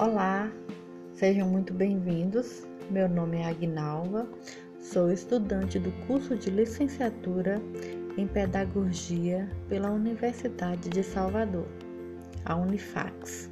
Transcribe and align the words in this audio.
Olá, 0.00 0.50
sejam 1.12 1.46
muito 1.46 1.74
bem-vindos. 1.74 2.66
Meu 2.90 3.06
nome 3.06 3.36
é 3.36 3.44
Agnalva, 3.44 4.26
sou 4.80 5.12
estudante 5.12 5.78
do 5.78 5.92
curso 6.06 6.34
de 6.36 6.48
licenciatura 6.48 7.60
em 8.16 8.26
Pedagogia 8.26 9.46
pela 9.68 9.90
Universidade 9.90 10.88
de 10.88 11.02
Salvador, 11.02 11.66
a 12.46 12.56
Unifax. 12.56 13.50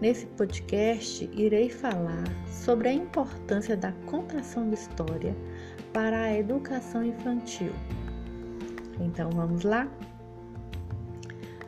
Nesse 0.00 0.24
podcast, 0.24 1.28
irei 1.32 1.68
falar 1.68 2.22
sobre 2.48 2.90
a 2.90 2.92
importância 2.92 3.76
da 3.76 3.90
contação 4.06 4.68
de 4.68 4.76
história 4.76 5.34
para 5.92 6.16
a 6.16 6.38
educação 6.38 7.04
infantil. 7.04 7.72
Então 9.00 9.30
vamos 9.32 9.64
lá? 9.64 9.88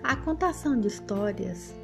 A 0.04 0.14
contação 0.14 0.78
de 0.78 0.86
histórias 0.86 1.74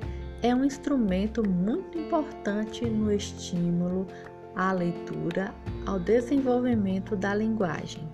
é 0.42 0.52
um 0.52 0.64
instrumento 0.64 1.48
muito 1.48 1.96
importante 1.96 2.84
no 2.84 3.12
estímulo 3.12 4.09
à 4.56 4.73
leitura, 4.73 5.55
ao 5.87 6.01
desenvolvimento 6.01 7.15
da 7.15 7.32
linguagem. 7.32 8.09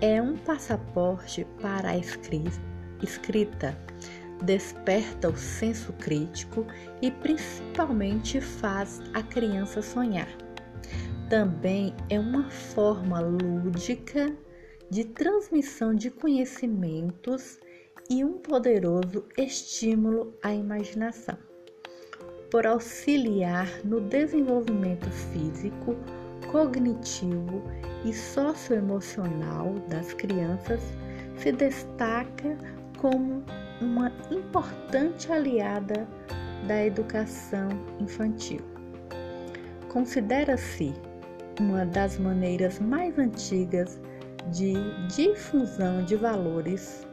É 0.00 0.22
um 0.22 0.36
passaporte 0.36 1.44
para 1.60 1.90
a 1.90 1.96
escrita, 1.98 3.76
desperta 4.44 5.28
o 5.28 5.36
senso 5.36 5.92
crítico 5.94 6.64
e 7.02 7.10
principalmente 7.10 8.40
faz 8.40 9.02
a 9.12 9.20
criança 9.20 9.82
sonhar. 9.82 10.28
Também 11.28 11.92
é 12.08 12.20
uma 12.20 12.48
forma 12.48 13.18
lúdica 13.18 14.32
de 14.88 15.04
transmissão 15.04 15.92
de 15.92 16.08
conhecimentos 16.08 17.58
e 18.08 18.24
um 18.24 18.34
poderoso 18.34 19.24
estímulo 19.36 20.32
à 20.40 20.54
imaginação 20.54 21.47
por 22.50 22.66
auxiliar 22.66 23.68
no 23.84 24.00
desenvolvimento 24.00 25.10
físico, 25.10 25.96
cognitivo 26.50 27.62
e 28.04 28.12
socioemocional 28.12 29.74
das 29.88 30.12
crianças, 30.14 30.80
se 31.36 31.52
destaca 31.52 32.56
como 32.96 33.44
uma 33.80 34.10
importante 34.30 35.30
aliada 35.30 36.08
da 36.66 36.84
educação 36.84 37.68
infantil. 38.00 38.60
Considera-se 39.88 40.92
uma 41.60 41.84
das 41.86 42.18
maneiras 42.18 42.78
mais 42.78 43.18
antigas 43.18 44.00
de 44.50 44.74
difusão 45.08 46.04
de 46.04 46.16
valores 46.16 47.06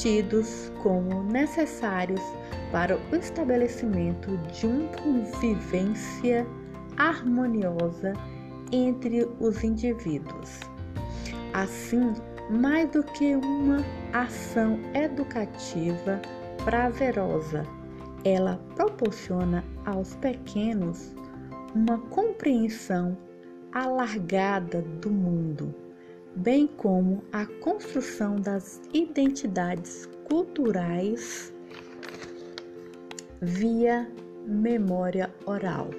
tidos 0.00 0.72
como 0.82 1.22
necessários 1.24 2.20
para 2.72 2.96
o 2.96 3.14
estabelecimento 3.14 4.36
de 4.48 4.66
uma 4.66 4.88
convivência 4.96 6.46
harmoniosa 6.96 8.14
entre 8.72 9.28
os 9.38 9.62
indivíduos. 9.62 10.60
Assim, 11.52 12.14
mais 12.50 12.90
do 12.90 13.02
que 13.02 13.36
uma 13.36 13.84
ação 14.14 14.80
educativa 14.94 16.20
prazerosa, 16.64 17.66
ela 18.24 18.58
proporciona 18.74 19.62
aos 19.84 20.14
pequenos 20.16 21.14
uma 21.74 21.98
compreensão 21.98 23.16
alargada 23.72 24.82
do 25.00 25.10
mundo, 25.10 25.74
bem 26.36 26.66
como 26.66 27.22
a 27.32 27.44
construção 27.60 28.36
das 28.36 28.80
identidades 28.94 30.08
culturais 30.24 31.51
via 33.42 34.08
memória 34.46 35.28
oral. 35.46 35.90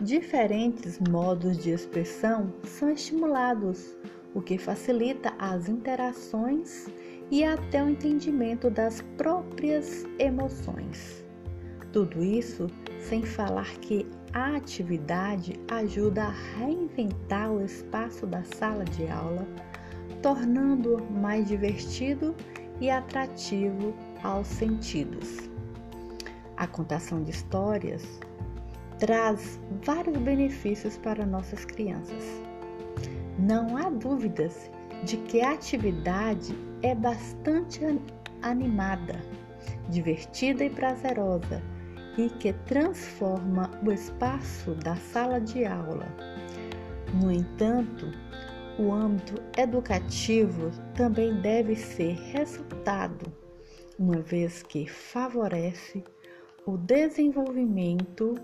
Diferentes 0.00 0.98
modos 0.98 1.58
de 1.58 1.68
expressão 1.68 2.50
são 2.64 2.90
estimulados, 2.90 3.94
o 4.34 4.40
que 4.40 4.56
facilita 4.56 5.34
as 5.38 5.68
interações 5.68 6.88
e 7.30 7.44
até 7.44 7.84
o 7.84 7.90
entendimento 7.90 8.70
das 8.70 9.02
próprias 9.18 10.06
emoções. 10.18 11.22
Tudo 11.92 12.24
isso 12.24 12.68
sem 13.00 13.22
falar 13.22 13.70
que 13.80 14.06
a 14.32 14.56
atividade 14.56 15.60
ajuda 15.68 16.24
a 16.24 16.34
reinventar 16.58 17.52
o 17.52 17.62
espaço 17.62 18.26
da 18.26 18.42
sala 18.44 18.84
de 18.86 19.06
aula, 19.08 19.46
tornando-o 20.22 21.04
mais 21.12 21.46
divertido 21.46 22.34
e 22.80 22.90
atrativo 22.90 23.94
aos 24.22 24.46
sentidos. 24.46 25.53
A 26.56 26.66
contação 26.66 27.22
de 27.22 27.30
histórias 27.30 28.20
traz 28.98 29.60
vários 29.84 30.16
benefícios 30.18 30.96
para 30.96 31.26
nossas 31.26 31.64
crianças. 31.64 32.24
Não 33.38 33.76
há 33.76 33.90
dúvidas 33.90 34.70
de 35.04 35.16
que 35.16 35.40
a 35.40 35.52
atividade 35.52 36.56
é 36.82 36.94
bastante 36.94 37.80
animada, 38.42 39.20
divertida 39.88 40.64
e 40.64 40.70
prazerosa 40.70 41.60
e 42.16 42.30
que 42.30 42.52
transforma 42.52 43.70
o 43.84 43.90
espaço 43.90 44.74
da 44.76 44.94
sala 44.96 45.40
de 45.40 45.64
aula. 45.64 46.06
No 47.20 47.32
entanto, 47.32 48.06
o 48.78 48.92
âmbito 48.92 49.42
educativo 49.56 50.70
também 50.94 51.40
deve 51.40 51.74
ser 51.74 52.14
ressaltado, 52.32 53.32
uma 53.98 54.20
vez 54.20 54.62
que 54.62 54.86
favorece 54.88 56.04
o 56.66 56.78
desenvolvimento 56.78 58.36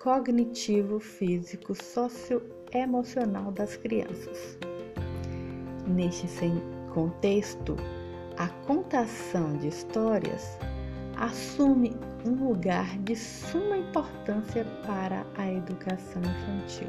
cognitivo, 0.00 0.98
físico, 0.98 1.74
socioemocional 1.74 3.52
das 3.52 3.76
crianças. 3.76 4.58
Neste 5.86 6.26
contexto, 6.92 7.76
a 8.36 8.48
contação 8.66 9.56
de 9.58 9.68
histórias 9.68 10.58
assume 11.16 11.92
um 12.26 12.48
lugar 12.48 12.98
de 13.00 13.14
suma 13.14 13.76
importância 13.76 14.64
para 14.84 15.24
a 15.36 15.52
educação 15.52 16.20
infantil. 16.22 16.88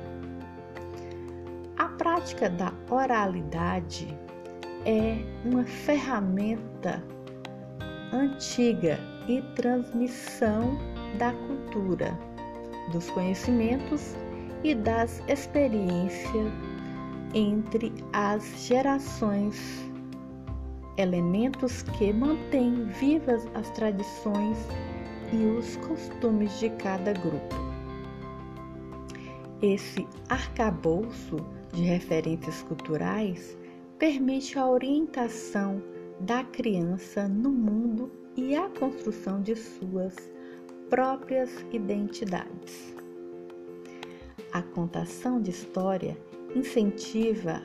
A 1.78 1.88
prática 1.90 2.50
da 2.50 2.74
oralidade 2.90 4.08
é 4.86 5.18
uma 5.46 5.66
ferramenta 5.66 7.04
antiga 8.12 9.00
e 9.28 9.42
transmissão 9.56 10.78
da 11.18 11.32
cultura, 11.34 12.18
dos 12.92 13.10
conhecimentos 13.12 14.16
e 14.64 14.76
das 14.76 15.22
experiências 15.28 16.52
entre 17.34 17.92
as 18.14 18.44
gerações, 18.68 19.60
elementos 20.98 21.82
que 21.84 22.14
mantêm 22.14 22.86
vivas 22.86 23.48
as 23.56 23.70
tradições 23.72 24.58
e 25.32 25.46
os 25.46 25.76
costumes 25.78 26.60
de 26.60 26.70
cada 26.72 27.14
grupo. 27.14 27.56
Esse 29.62 30.06
arcabouço 30.30 31.38
de 31.74 31.84
referências 31.84 32.62
culturais 32.64 33.58
permite 33.98 34.60
a 34.60 34.68
orientação 34.68 35.82
da 36.20 36.44
criança 36.44 37.28
no 37.28 37.50
mundo 37.50 38.23
e 38.36 38.56
a 38.56 38.70
construção 38.70 39.42
de 39.42 39.56
suas 39.56 40.16
próprias 40.90 41.50
identidades. 41.72 42.94
A 44.52 44.62
contação 44.62 45.42
de 45.42 45.52
história 45.52 46.18
incentiva 46.56 47.62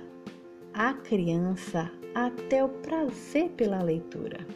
a 0.72 0.94
criança 0.94 1.90
até 2.14 2.64
o 2.64 2.68
prazer 2.68 3.50
pela 3.50 3.82
leitura, 3.82 4.46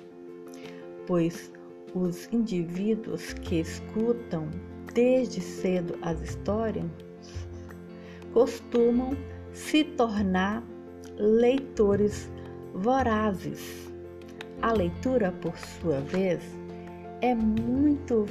pois 1.06 1.52
os 1.94 2.32
indivíduos 2.32 3.32
que 3.34 3.60
escutam 3.60 4.48
desde 4.94 5.40
cedo 5.40 5.98
as 6.02 6.20
histórias 6.20 6.86
costumam 8.32 9.10
se 9.52 9.84
tornar 9.84 10.62
leitores 11.18 12.30
vorazes 12.72 13.91
a 14.62 14.72
leitura, 14.72 15.32
por 15.32 15.56
sua 15.58 16.00
vez, 16.00 16.40
é 17.20 17.34
muito 17.34 18.24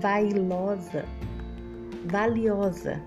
vailosa, 0.00 1.04
valiosa 2.06 3.00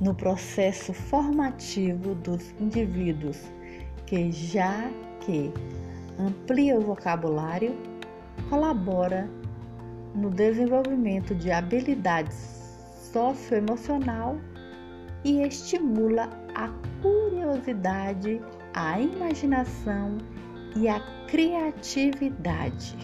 no 0.00 0.14
processo 0.14 0.92
formativo 0.92 2.14
dos 2.16 2.54
indivíduos, 2.60 3.38
que 4.06 4.30
já 4.30 4.90
que 5.20 5.52
amplia 6.18 6.76
o 6.76 6.82
vocabulário, 6.82 7.74
colabora 8.50 9.28
no 10.14 10.28
desenvolvimento 10.28 11.34
de 11.34 11.50
habilidades 11.50 12.34
socioemocional 13.12 14.36
e 15.24 15.42
estimula 15.42 16.28
a 16.54 16.68
curiosidade, 17.00 18.40
a 18.74 19.00
imaginação 19.00 20.18
e 20.76 20.88
a 20.88 21.00
criatividade. 21.26 22.96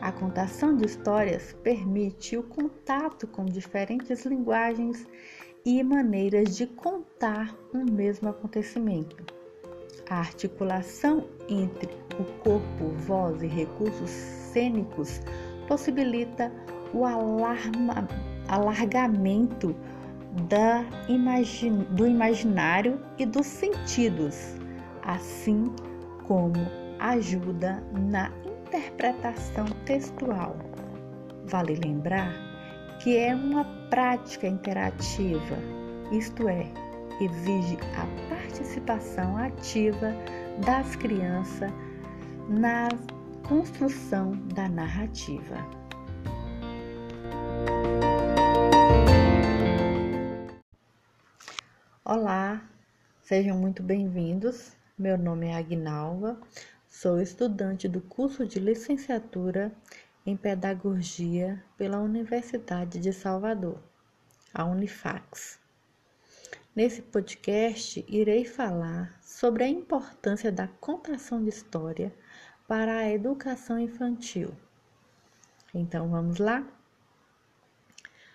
A 0.00 0.10
contação 0.10 0.76
de 0.76 0.86
histórias 0.86 1.54
permite 1.62 2.36
o 2.36 2.42
contato 2.42 3.26
com 3.26 3.44
diferentes 3.44 4.24
linguagens 4.24 5.06
e 5.64 5.82
maneiras 5.82 6.56
de 6.56 6.66
contar 6.66 7.54
um 7.74 7.84
mesmo 7.84 8.30
acontecimento. 8.30 9.16
A 10.08 10.20
articulação 10.20 11.28
entre 11.48 11.90
o 12.18 12.24
corpo, 12.42 12.88
voz 12.96 13.42
e 13.42 13.46
recursos 13.46 14.10
cênicos 14.10 15.20
possibilita 15.68 16.50
o 16.94 17.04
alarma, 17.04 18.08
alargamento 18.48 19.76
da 20.48 20.84
imagin, 21.08 21.84
do 21.90 22.06
imaginário 22.06 23.00
e 23.18 23.26
dos 23.26 23.46
sentidos, 23.46 24.54
assim 25.02 25.72
como 26.30 26.54
ajuda 27.00 27.82
na 27.90 28.30
interpretação 28.44 29.66
textual. 29.84 30.54
Vale 31.46 31.74
lembrar 31.74 32.32
que 33.00 33.18
é 33.18 33.34
uma 33.34 33.64
prática 33.90 34.46
interativa, 34.46 35.56
isto 36.12 36.48
é, 36.48 36.72
exige 37.20 37.76
a 37.96 38.06
participação 38.32 39.38
ativa 39.38 40.12
das 40.64 40.94
crianças 40.94 41.72
na 42.48 42.86
construção 43.48 44.30
da 44.54 44.68
narrativa. 44.68 45.56
Olá, 52.04 52.62
sejam 53.20 53.58
muito 53.58 53.82
bem-vindos. 53.82 54.78
Meu 55.00 55.16
nome 55.16 55.46
é 55.46 55.54
Agnalva, 55.54 56.38
Sou 56.86 57.22
estudante 57.22 57.88
do 57.88 58.02
curso 58.02 58.46
de 58.46 58.60
licenciatura 58.60 59.72
em 60.26 60.36
Pedagogia 60.36 61.64
pela 61.78 62.00
Universidade 62.00 63.00
de 63.00 63.10
Salvador, 63.10 63.82
a 64.52 64.66
Unifax. 64.66 65.58
Nesse 66.76 67.00
podcast, 67.00 68.04
irei 68.06 68.44
falar 68.44 69.18
sobre 69.22 69.64
a 69.64 69.68
importância 69.68 70.52
da 70.52 70.68
contação 70.68 71.42
de 71.42 71.48
história 71.48 72.14
para 72.68 72.98
a 72.98 73.10
educação 73.10 73.78
infantil. 73.78 74.54
Então, 75.72 76.10
vamos 76.10 76.38
lá? 76.38 76.62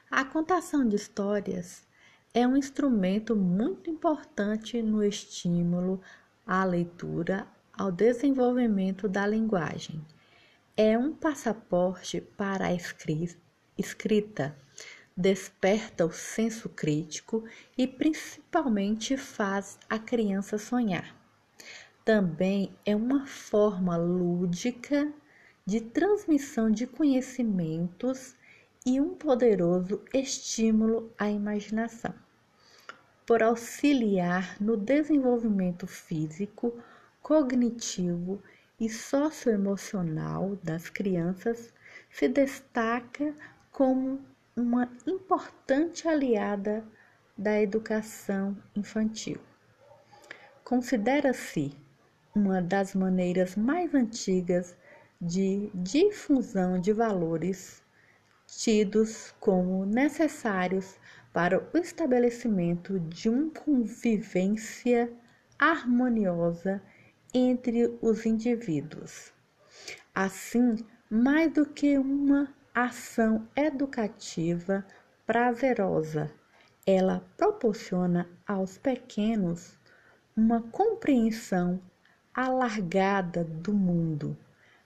A 0.10 0.26
contação 0.26 0.90
de 0.90 0.96
histórias 0.96 1.86
é 2.34 2.48
um 2.48 2.58
instrumento 2.58 3.36
muito 3.36 3.88
importante 3.88 4.82
no 4.82 5.04
estímulo 5.04 6.02
à 6.46 6.64
leitura, 6.64 7.48
ao 7.74 7.92
desenvolvimento 7.92 9.08
da 9.08 9.26
linguagem. 9.26 10.06
É 10.78 10.98
um 10.98 11.14
passaporte 11.14 12.22
para 12.22 12.68
a 12.68 12.74
escrita, 13.78 14.56
desperta 15.16 16.06
o 16.06 16.12
senso 16.12 16.70
crítico 16.70 17.44
e 17.78 17.88
principalmente 17.88 19.16
faz 19.16 19.80
a 19.90 19.98
criança 19.98 20.58
sonhar. 20.58 21.16
Também 22.04 22.72
é 22.86 22.96
uma 22.96 23.26
forma 23.26 23.98
lúdica 23.98 25.12
de 25.66 25.82
transmissão 25.82 26.70
de 26.70 26.86
conhecimentos 26.86 28.36
e 28.86 29.02
um 29.02 29.16
poderoso 29.16 30.02
estímulo 30.14 31.12
à 31.18 31.30
imaginação. 31.30 32.14
Por 33.26 33.42
auxiliar 33.42 34.56
no 34.62 34.78
desenvolvimento 34.78 35.88
físico, 35.88 36.78
cognitivo 37.22 38.42
e 38.80 38.88
socioemocional 38.88 40.58
das 40.62 40.90
crianças, 40.90 41.74
se 42.12 42.28
destaca 42.28 43.34
como 43.72 44.20
uma 44.56 44.90
importante 45.08 46.08
aliada 46.08 46.86
da 47.38 47.60
educação 47.60 48.56
infantil. 48.76 49.40
Considera-se 50.64 51.76
uma 52.34 52.62
das 52.62 52.94
maneiras 52.94 53.56
mais 53.56 53.94
antigas 53.94 54.78
de 55.20 55.72
difusão 55.74 56.80
de 56.80 56.94
valores 56.94 57.82
tidos 58.46 59.34
como 59.40 59.86
necessários 59.86 60.96
para 61.36 61.62
o 61.74 61.78
estabelecimento 61.78 62.98
de 62.98 63.28
uma 63.28 63.52
convivência 63.52 65.12
harmoniosa 65.60 66.82
entre 67.34 67.94
os 68.02 68.26
indivíduos. 68.26 69.34
Assim, 70.14 70.78
mais 71.10 71.52
do 71.52 71.66
que 71.66 71.98
uma 71.98 72.56
ação 72.74 73.46
educativa 73.54 74.86
prazerosa, 75.26 76.32
ela 76.88 77.22
proporciona 77.36 78.30
aos 78.48 78.78
pequenos 78.78 79.78
uma 80.38 80.62
compreensão 80.62 81.82
alargada 82.34 83.44
do 83.44 83.74
mundo, 83.74 84.38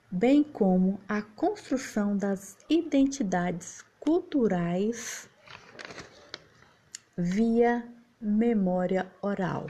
bem 0.09 0.41
como 0.41 0.99
a 1.07 1.21
construção 1.21 2.17
das 2.17 2.57
identidades 2.67 3.85
culturais 3.99 5.28
via 7.21 7.85
memória 8.21 9.11
oral. 9.21 9.67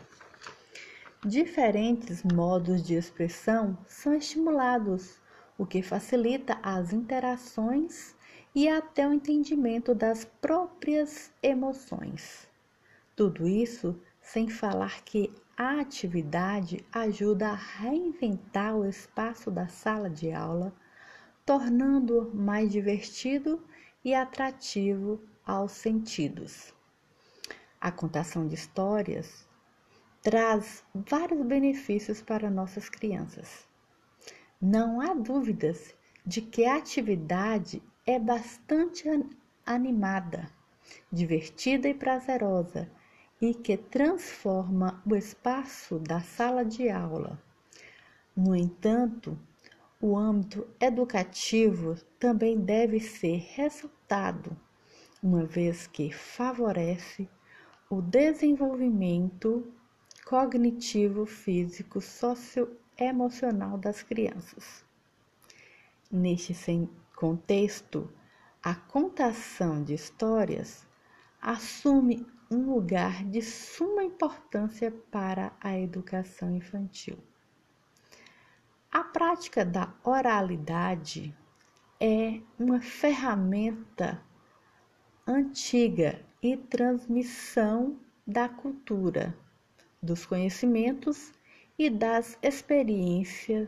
Diferentes 1.25 2.21
modos 2.21 2.83
de 2.83 2.93
expressão 2.93 3.75
são 3.87 4.13
estimulados, 4.13 5.19
o 5.57 5.65
que 5.65 5.81
facilita 5.81 6.59
as 6.61 6.93
interações 6.93 8.15
e 8.53 8.69
até 8.69 9.07
o 9.07 9.11
entendimento 9.11 9.95
das 9.95 10.25
próprias 10.25 11.31
emoções. 11.41 12.47
Tudo 13.15 13.47
isso 13.47 13.99
sem 14.21 14.47
falar 14.47 15.01
que 15.03 15.33
a 15.57 15.79
atividade 15.79 16.85
ajuda 16.91 17.47
a 17.47 17.55
reinventar 17.55 18.75
o 18.75 18.87
espaço 18.87 19.49
da 19.49 19.67
sala 19.67 20.07
de 20.07 20.31
aula, 20.31 20.71
tornando-o 21.43 22.31
mais 22.31 22.71
divertido 22.71 23.59
e 24.05 24.13
atrativo 24.13 25.19
aos 25.43 25.71
sentidos. 25.71 26.77
A 27.81 27.91
contação 27.91 28.45
de 28.45 28.55
histórias 28.55 29.47
traz 30.21 30.83
vários 30.93 31.45
benefícios 31.45 32.21
para 32.21 32.49
nossas 32.49 32.89
crianças. 32.89 33.65
Não 34.61 34.99
há 34.99 35.13
dúvidas 35.13 35.95
de 36.25 36.41
que 36.41 36.65
a 36.65 36.75
atividade 36.75 37.81
é 38.05 38.19
bastante 38.19 39.07
animada, 39.65 40.51
divertida 41.09 41.87
e 41.87 41.93
prazerosa 41.93 42.91
e 43.41 43.53
que 43.53 43.77
transforma 43.77 45.01
o 45.09 45.15
espaço 45.15 45.99
da 45.99 46.19
sala 46.19 46.65
de 46.65 46.89
aula. 46.89 47.41
No 48.35 48.53
entanto, 48.53 49.39
o 50.01 50.17
âmbito 50.17 50.67
educativo 50.81 51.95
também 52.19 52.59
deve 52.59 52.99
ser 52.99 53.37
ressaltado, 53.53 54.55
uma 55.23 55.45
vez 55.45 55.87
que 55.87 56.11
favorece 56.11 57.29
o 57.91 58.03
desenvolvimento 58.03 59.73
cognitivo, 60.23 61.25
físico, 61.25 61.99
socioemocional 61.99 63.79
das 63.79 64.03
crianças. 64.03 64.85
Neste 66.11 66.55
contexto, 67.15 68.07
a 68.61 68.75
contação 68.75 69.83
de 69.83 69.95
histórias 69.95 70.85
assume 71.41 72.27
um 72.51 72.71
lugar 72.71 73.23
de 73.25 73.41
suma 73.41 74.03
importância 74.03 74.91
para 75.09 75.51
a 75.59 75.75
educação 75.75 76.55
infantil. 76.55 77.17
A 78.91 79.03
prática 79.03 79.65
da 79.65 79.91
oralidade 80.03 81.35
é 81.99 82.39
uma 82.59 82.81
ferramenta 82.81 84.23
antiga 85.25 86.28
e 86.41 86.55
transmissão 86.55 87.99
da 88.25 88.47
cultura 88.47 89.35
dos 90.01 90.25
conhecimentos 90.25 91.33
e 91.77 91.89
das 91.89 92.37
experiências 92.41 93.67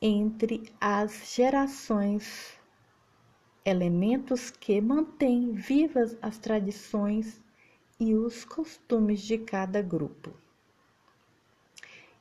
entre 0.00 0.72
as 0.80 1.34
gerações, 1.34 2.58
elementos 3.64 4.50
que 4.50 4.80
mantêm 4.80 5.52
vivas 5.52 6.16
as 6.22 6.38
tradições 6.38 7.42
e 8.00 8.14
os 8.14 8.44
costumes 8.44 9.20
de 9.20 9.38
cada 9.38 9.82
grupo. 9.82 10.32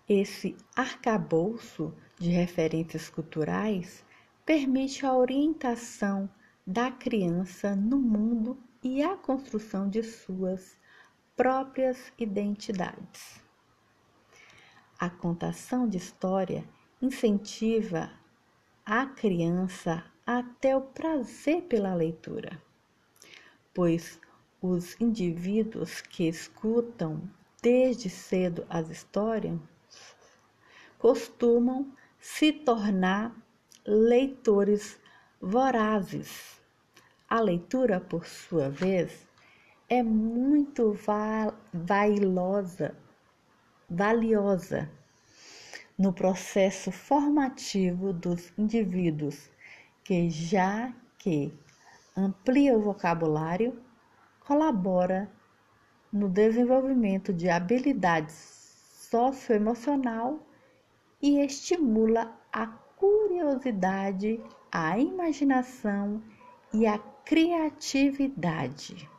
Esse 0.07 0.55
arcabouço 0.75 1.93
de 2.19 2.29
referências 2.29 3.09
culturais 3.09 4.03
permite 4.45 5.05
a 5.05 5.15
orientação 5.15 6.29
da 6.67 6.91
criança 6.91 7.75
no 7.75 7.97
mundo 7.97 8.57
e 8.83 9.03
a 9.03 9.15
construção 9.15 9.89
de 9.89 10.03
suas 10.03 10.79
próprias 11.35 12.11
identidades. 12.17 13.41
A 14.99 15.09
contação 15.09 15.87
de 15.87 15.97
história 15.97 16.63
incentiva 17.01 18.11
a 18.85 19.05
criança 19.05 20.03
até 20.25 20.75
o 20.75 20.81
prazer 20.81 21.63
pela 21.63 21.93
leitura, 21.93 22.61
pois 23.73 24.19
os 24.61 24.99
indivíduos 24.99 26.01
que 26.01 26.27
escutam 26.27 27.21
desde 27.61 28.09
cedo 28.09 28.65
as 28.69 28.89
histórias 28.89 29.59
costumam 30.97 31.91
se 32.19 32.51
tornar 32.51 33.35
leitores 33.85 34.99
vorazes. 35.39 36.60
A 37.31 37.39
leitura, 37.39 38.01
por 38.01 38.25
sua 38.25 38.69
vez, 38.69 39.25
é 39.87 40.03
muito 40.03 40.93
vailosa, 41.73 42.93
valiosa 43.89 44.91
no 45.97 46.11
processo 46.11 46.91
formativo 46.91 48.11
dos 48.11 48.51
indivíduos, 48.57 49.49
que 50.03 50.29
já 50.29 50.93
que 51.17 51.53
amplia 52.17 52.77
o 52.77 52.81
vocabulário, 52.81 53.81
colabora 54.41 55.31
no 56.11 56.27
desenvolvimento 56.27 57.31
de 57.31 57.49
habilidades 57.49 58.33
socioemocional 59.09 60.45
e 61.21 61.39
estimula 61.39 62.37
a 62.51 62.67
curiosidade, 62.67 64.37
a 64.69 64.99
imaginação 64.99 66.21
e 66.73 66.85
a 66.85 66.99
criatividade. 67.25 69.09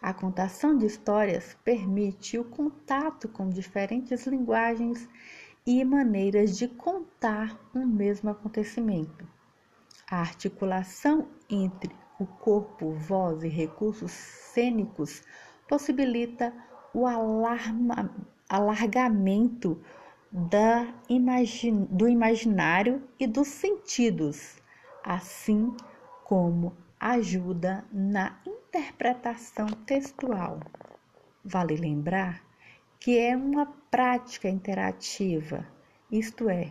A 0.00 0.12
contação 0.12 0.76
de 0.76 0.86
histórias 0.86 1.56
permite 1.64 2.36
o 2.38 2.44
contato 2.44 3.28
com 3.28 3.48
diferentes 3.48 4.26
linguagens 4.26 5.08
e 5.64 5.84
maneiras 5.84 6.58
de 6.58 6.66
contar 6.66 7.56
um 7.72 7.86
mesmo 7.86 8.30
acontecimento. 8.30 9.26
A 10.10 10.18
articulação 10.18 11.28
entre 11.48 11.94
o 12.18 12.26
corpo, 12.26 12.92
voz 12.92 13.44
e 13.44 13.48
recursos 13.48 14.10
cênicos 14.10 15.22
possibilita 15.68 16.52
o 16.92 17.06
alarma, 17.06 18.12
alargamento 18.48 19.80
da 20.30 20.92
imagin, 21.08 21.84
do 21.84 22.08
imaginário 22.08 23.02
e 23.18 23.26
dos 23.26 23.48
sentidos, 23.48 24.56
assim 25.04 25.74
como 26.24 26.76
ajuda 27.02 27.84
na 27.90 28.40
interpretação 28.46 29.66
textual. 29.66 30.60
Vale 31.44 31.74
lembrar 31.74 32.40
que 33.00 33.18
é 33.18 33.36
uma 33.36 33.66
prática 33.90 34.48
interativa, 34.48 35.66
isto 36.12 36.48
é, 36.48 36.70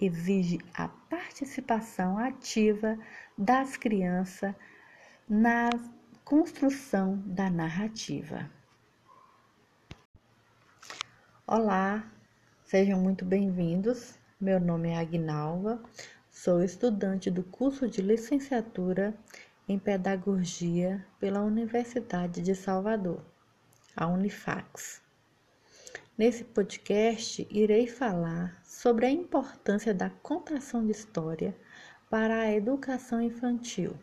exige 0.00 0.58
a 0.72 0.86
participação 0.86 2.16
ativa 2.16 2.96
das 3.36 3.76
crianças 3.76 4.54
na 5.28 5.68
construção 6.24 7.20
da 7.26 7.50
narrativa. 7.50 8.48
Olá, 11.44 12.08
sejam 12.62 13.00
muito 13.00 13.24
bem-vindos. 13.24 14.16
Meu 14.40 14.60
nome 14.60 14.90
é 14.90 14.98
Agnalva, 14.98 15.82
sou 16.30 16.62
estudante 16.62 17.28
do 17.32 17.42
curso 17.42 17.88
de 17.88 18.00
licenciatura 18.00 19.18
em 19.72 19.78
Pedagogia 19.78 21.02
pela 21.18 21.40
Universidade 21.40 22.42
de 22.42 22.54
Salvador, 22.54 23.24
a 23.96 24.06
Unifax. 24.06 25.00
Nesse 26.16 26.44
podcast, 26.44 27.48
irei 27.50 27.86
falar 27.86 28.60
sobre 28.62 29.06
a 29.06 29.10
importância 29.10 29.94
da 29.94 30.10
contação 30.10 30.84
de 30.84 30.92
história 30.92 31.56
para 32.10 32.40
a 32.40 32.52
educação 32.52 33.22
infantil. 33.22 33.96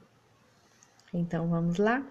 Então 1.13 1.47
vamos 1.47 1.77
lá? 1.77 2.03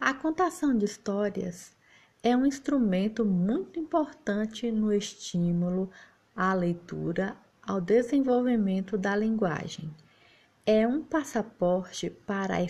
A 0.00 0.14
contação 0.14 0.74
de 0.78 0.86
histórias 0.86 1.76
é 2.22 2.34
um 2.34 2.46
instrumento 2.46 3.26
muito 3.26 3.78
importante 3.78 4.72
no 4.72 4.90
estímulo 4.90 5.90
à 6.34 6.54
leitura, 6.54 7.36
ao 7.62 7.78
desenvolvimento 7.78 8.96
da 8.96 9.14
linguagem. 9.14 9.94
É 10.66 10.86
um 10.86 11.02
passaporte 11.02 12.08
para 12.08 12.56
a 12.56 12.62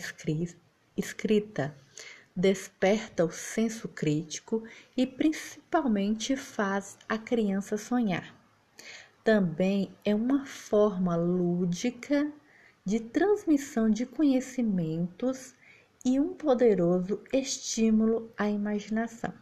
escrita 0.96 1.74
desperta 2.36 3.24
o 3.24 3.30
senso 3.30 3.86
crítico 3.86 4.64
e 4.96 5.06
principalmente 5.06 6.36
faz 6.36 6.98
a 7.08 7.16
criança 7.16 7.78
sonhar. 7.78 8.34
Também 9.22 9.94
é 10.04 10.12
uma 10.12 10.44
forma 10.44 11.14
lúdica 11.14 12.32
de 12.84 12.98
transmissão 12.98 13.88
de 13.88 14.04
conhecimentos 14.04 15.54
e 16.04 16.18
um 16.18 16.34
poderoso 16.34 17.22
estímulo 17.32 18.28
à 18.36 18.48
imaginação. 18.48 19.32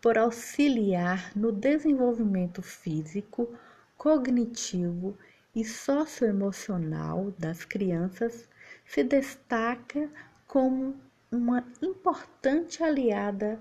Por 0.00 0.16
auxiliar 0.16 1.36
no 1.36 1.50
desenvolvimento 1.50 2.62
físico, 2.62 3.52
cognitivo 3.98 5.18
e 5.18 5.29
socioemocional 5.64 7.32
das 7.38 7.64
crianças, 7.64 8.48
se 8.86 9.02
destaca 9.02 10.08
como 10.46 10.94
uma 11.30 11.64
importante 11.82 12.82
aliada 12.82 13.60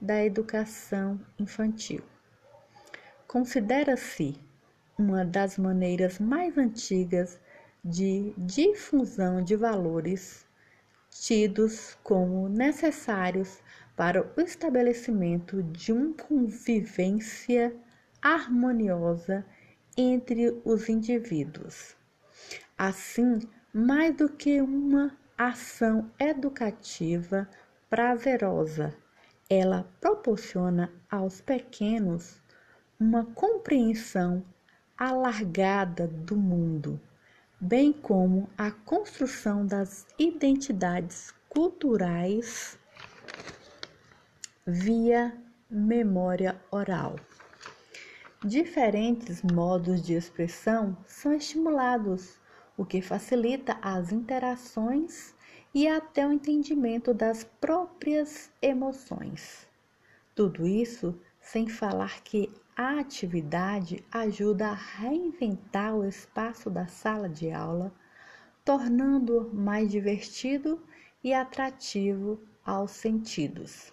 da 0.00 0.24
educação 0.24 1.20
infantil. 1.38 2.02
Considera-se 3.26 4.38
uma 4.96 5.24
das 5.24 5.58
maneiras 5.58 6.18
mais 6.18 6.56
antigas 6.56 7.40
de 7.84 8.32
difusão 8.36 9.42
de 9.42 9.54
valores 9.56 10.46
tidos 11.10 11.96
como 12.02 12.48
necessários 12.48 13.60
para 13.96 14.22
o 14.36 14.40
estabelecimento 14.40 15.62
de 15.62 15.92
uma 15.92 16.14
convivência 16.14 17.74
harmoniosa 18.22 19.44
entre 19.98 20.62
os 20.64 20.88
indivíduos. 20.88 21.96
Assim, 22.78 23.40
mais 23.74 24.16
do 24.16 24.28
que 24.28 24.60
uma 24.60 25.18
ação 25.36 26.08
educativa 26.20 27.48
prazerosa. 27.90 28.94
Ela 29.50 29.90
proporciona 30.00 30.92
aos 31.10 31.40
pequenos 31.40 32.40
uma 33.00 33.24
compreensão 33.24 34.44
alargada 34.96 36.06
do 36.06 36.36
mundo, 36.36 37.00
bem 37.60 37.92
como 37.92 38.48
a 38.56 38.70
construção 38.70 39.66
das 39.66 40.06
identidades 40.18 41.34
culturais 41.48 42.78
via 44.64 45.36
memória 45.68 46.60
oral. 46.70 47.16
Diferentes 48.44 49.42
modos 49.42 50.00
de 50.00 50.14
expressão 50.14 50.96
são 51.08 51.34
estimulados 51.34 52.38
o 52.76 52.84
que 52.84 53.02
facilita 53.02 53.76
as 53.82 54.12
interações 54.12 55.34
e 55.74 55.88
até 55.88 56.24
o 56.24 56.30
entendimento 56.30 57.12
das 57.12 57.42
próprias 57.42 58.48
emoções. 58.62 59.66
Tudo 60.36 60.68
isso 60.68 61.20
sem 61.40 61.68
falar 61.68 62.22
que 62.22 62.48
a 62.76 63.00
atividade 63.00 64.04
ajuda 64.08 64.68
a 64.68 64.74
reinventar 64.74 65.96
o 65.96 66.06
espaço 66.06 66.70
da 66.70 66.86
sala 66.86 67.28
de 67.28 67.50
aula, 67.50 67.92
tornando-o 68.64 69.52
mais 69.52 69.90
divertido 69.90 70.80
e 71.24 71.34
atrativo 71.34 72.40
aos 72.64 72.92
sentidos. 72.92 73.92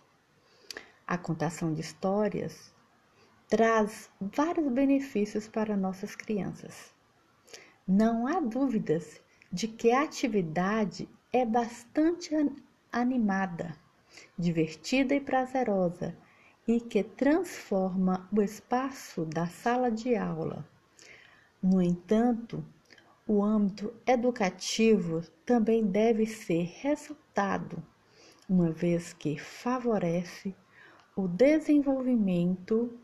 A 1.08 1.18
contação 1.18 1.74
de 1.74 1.82
histórias 1.82 2.75
traz 3.48 4.10
vários 4.20 4.72
benefícios 4.72 5.48
para 5.48 5.78
nossas 5.78 6.16
crianças. 6.16 6.94
Não 7.88 8.26
há 8.28 8.40
dúvidas 8.40 9.22
de 9.52 9.68
que 9.68 9.92
a 9.92 10.04
atividade 10.04 11.08
é 11.32 11.46
bastante 11.46 12.36
animada, 12.92 13.78
divertida 14.38 15.14
e 15.14 15.22
prazerosa 15.22 16.18
e 16.68 16.80
que 16.80 17.04
transforma 17.04 18.28
o 18.32 18.42
espaço 18.42 19.26
da 19.26 19.48
sala 19.48 19.92
de 19.92 20.16
aula. 20.16 20.68
No 21.62 21.82
entanto, 21.82 22.66
o 23.28 23.44
âmbito 23.44 23.94
educativo 24.06 25.22
também 25.46 25.86
deve 25.86 26.26
ser 26.26 26.64
ressaltado, 26.82 27.84
uma 28.48 28.72
vez 28.72 29.14
que 29.14 29.38
favorece 29.38 30.56
o 31.16 31.28
desenvolvimento 31.28 33.00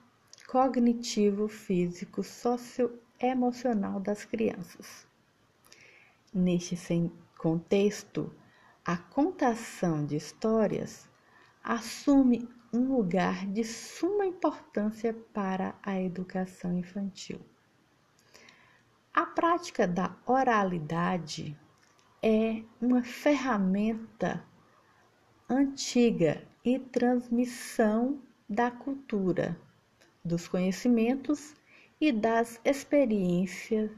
cognitivo, 0.52 1.48
físico, 1.48 2.22
social 2.22 2.92
emocional 3.18 4.02
das 4.02 4.26
crianças. 4.26 5.08
Neste 6.34 6.78
contexto, 7.38 8.36
a 8.84 8.98
contação 8.98 10.06
de 10.06 10.18
histórias 10.18 11.10
assume 11.64 12.50
um 12.74 12.98
lugar 12.98 13.48
de 13.48 13.64
suma 13.64 14.26
importância 14.26 15.14
para 15.34 15.74
a 15.82 16.02
educação 16.02 16.78
infantil. 16.78 17.40
A 19.14 19.26
prática 19.26 19.88
da 19.88 20.18
oralidade 20.26 21.58
é 22.22 22.62
uma 22.82 23.02
ferramenta 23.04 24.46
antiga 25.50 26.46
e 26.66 26.78
transmissão 26.78 28.22
da 28.50 28.70
cultura, 28.70 29.58
dos 30.24 30.48
conhecimentos 30.48 31.56
e 32.00 32.12
das 32.12 32.60
experiências 32.64 33.92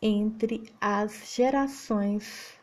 entre 0.00 0.72
as 0.80 1.34
gerações, 1.34 2.58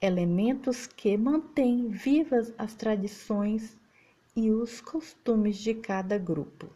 elementos 0.00 0.86
que 0.86 1.16
mantêm 1.16 1.88
vivas 1.88 2.54
as 2.56 2.74
tradições 2.74 3.78
e 4.36 4.50
os 4.50 4.80
costumes 4.80 5.58
de 5.58 5.74
cada 5.74 6.16
grupo. 6.16 6.70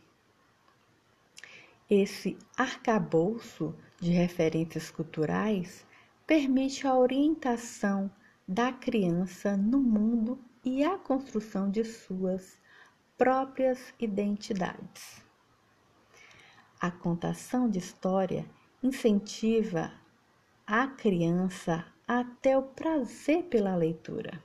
Esse 1.89 2.37
arcabouço 2.57 3.75
de 4.01 4.11
referências 4.11 4.91
culturais 4.91 5.87
permite 6.27 6.87
a 6.87 6.97
orientação 6.97 8.11
da 8.49 8.73
criança 8.73 9.57
no 9.57 9.79
mundo 9.79 10.39
e 10.65 10.83
a 10.83 10.99
construção 10.99 11.71
de 11.71 11.85
suas 11.85 12.61
próprias 13.17 13.93
identidades. 13.99 15.23
A 16.81 16.91
contação 16.91 17.69
de 17.69 17.79
história 17.79 18.45
incentiva 18.83 19.93
a 20.67 20.87
criança 20.87 21.85
até 22.07 22.57
o 22.57 22.63
prazer 22.63 23.45
pela 23.45 23.77
leitura, 23.77 24.43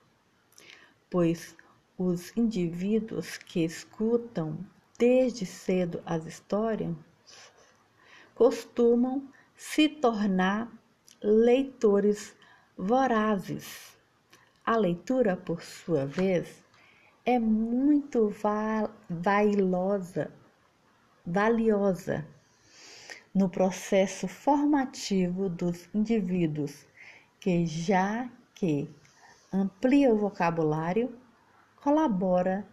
pois 1.09 1.55
os 1.97 2.35
indivíduos 2.35 3.37
que 3.37 3.63
escutam 3.63 4.57
desde 4.97 5.45
cedo 5.45 6.01
as 6.05 6.25
histórias 6.25 6.95
costumam 8.35 9.27
se 9.55 9.89
tornar 9.89 10.71
leitores 11.21 12.35
vorazes. 12.77 13.97
A 14.65 14.75
leitura, 14.75 15.35
por 15.35 15.63
sua 15.63 16.05
vez, 16.05 16.63
é 17.27 17.37
muito 17.37 18.33
vailosa, 19.09 20.31
valiosa 21.25 22.25
no 23.35 23.49
processo 23.49 24.29
formativo 24.29 25.49
dos 25.49 25.89
indivíduos, 25.93 26.87
que 27.37 27.65
já 27.65 28.29
que 28.55 28.89
amplia 29.51 30.09
o 30.13 30.17
vocabulário, 30.17 31.13
colabora 31.83 32.65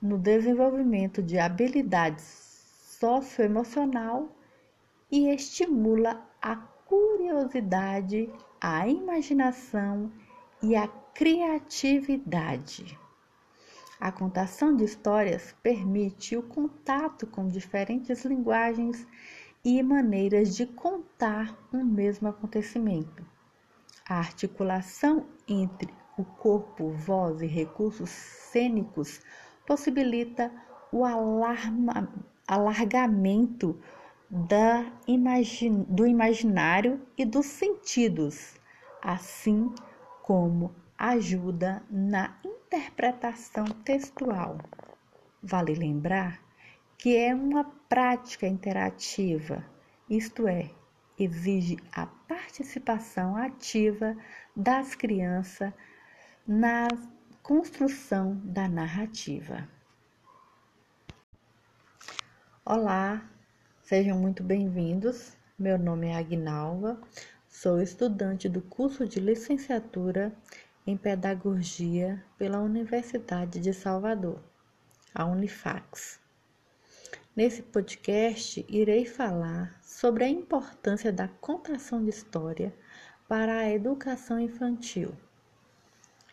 no 0.00 0.18
desenvolvimento 0.18 1.22
de 1.22 1.38
habilidades 1.38 2.50
socioemocional 3.00 4.28
e 5.10 5.30
estimula 5.30 6.22
a 6.42 6.54
curiosidade, 6.84 8.30
a 8.60 8.86
imaginação 8.86 10.12
e 10.62 10.76
a 10.76 10.86
criatividade. 11.14 13.00
A 14.00 14.10
contação 14.10 14.74
de 14.74 14.82
histórias 14.82 15.54
permite 15.62 16.34
o 16.34 16.42
contato 16.42 17.26
com 17.26 17.46
diferentes 17.46 18.24
linguagens 18.24 19.06
e 19.62 19.82
maneiras 19.82 20.56
de 20.56 20.64
contar 20.64 21.54
um 21.70 21.84
mesmo 21.84 22.26
acontecimento. 22.26 23.22
A 24.08 24.16
articulação 24.16 25.26
entre 25.46 25.92
o 26.16 26.24
corpo, 26.24 26.88
voz 26.92 27.42
e 27.42 27.46
recursos 27.46 28.08
cênicos 28.08 29.20
possibilita 29.66 30.50
o 30.90 31.04
alarma, 31.04 32.10
alargamento 32.48 33.78
da 34.30 34.90
imagin, 35.06 35.82
do 35.82 36.06
imaginário 36.06 37.02
e 37.18 37.26
dos 37.26 37.44
sentidos, 37.44 38.54
assim 39.02 39.70
como 40.22 40.74
ajuda 41.00 41.82
na 41.88 42.38
interpretação 42.44 43.64
textual. 43.64 44.58
Vale 45.42 45.74
lembrar 45.74 46.38
que 46.98 47.16
é 47.16 47.34
uma 47.34 47.64
prática 47.88 48.46
interativa, 48.46 49.64
isto 50.10 50.46
é, 50.46 50.70
exige 51.18 51.78
a 51.90 52.04
participação 52.04 53.34
ativa 53.34 54.14
das 54.54 54.94
crianças 54.94 55.72
na 56.46 56.86
construção 57.42 58.38
da 58.44 58.68
narrativa. 58.68 59.66
Olá, 62.62 63.26
sejam 63.82 64.18
muito 64.18 64.42
bem-vindos. 64.42 65.34
Meu 65.58 65.78
nome 65.78 66.08
é 66.08 66.16
Agnalva, 66.16 67.00
sou 67.48 67.80
estudante 67.80 68.50
do 68.50 68.60
curso 68.60 69.08
de 69.08 69.18
licenciatura 69.18 70.36
em 70.90 70.96
Pedagogia 70.96 72.20
pela 72.36 72.58
Universidade 72.58 73.60
de 73.60 73.72
Salvador, 73.72 74.40
a 75.14 75.24
Unifax. 75.24 76.18
Nesse 77.36 77.62
podcast, 77.62 78.66
irei 78.68 79.06
falar 79.06 79.78
sobre 79.84 80.24
a 80.24 80.28
importância 80.28 81.12
da 81.12 81.28
contação 81.28 82.02
de 82.02 82.10
história 82.10 82.74
para 83.28 83.58
a 83.58 83.70
educação 83.70 84.40
infantil. 84.40 85.12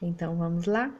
Então, 0.01 0.35
vamos 0.35 0.65
lá? 0.65 0.91